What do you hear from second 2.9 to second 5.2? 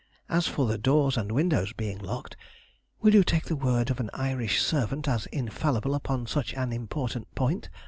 will you take the word of an Irish servant